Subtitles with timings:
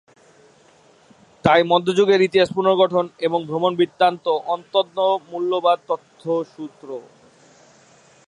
[1.45, 4.97] তাই মধ্যযুগের ইতিহাস পুনর্গঠনে এই ভ্রমণ বৃত্তান্ত অত্যন্ত
[5.31, 6.87] মূল্যবাদ তথ্যসূত্র।